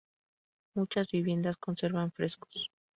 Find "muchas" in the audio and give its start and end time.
0.73-1.11